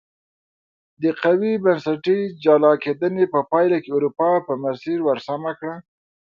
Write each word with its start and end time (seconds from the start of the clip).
د 1.01 1.03
قوي 1.21 1.53
بنسټي 1.63 2.19
جلا 2.43 2.73
کېدنې 2.83 3.25
په 3.33 3.39
پایله 3.51 3.77
کې 3.83 3.91
اروپا 3.97 4.29
په 4.47 4.53
مسیر 4.63 4.97
ور 5.03 5.17
سمه 5.27 5.51
کړه. 5.59 5.75